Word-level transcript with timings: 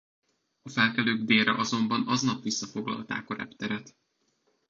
A 0.61 0.69
felkelők 0.69 1.21
délre 1.21 1.55
azonban 1.57 2.07
aznap 2.07 2.43
visszafoglalták 2.43 3.29
a 3.29 3.35
repteret. 3.35 3.95